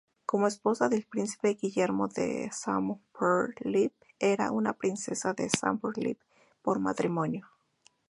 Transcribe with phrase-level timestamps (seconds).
[0.25, 6.25] Como esposa del Príncipe Guillermo de Schaumburg-Lippe era una Princesa de Schaumburg-Lippe
[6.63, 7.47] por matrimonio.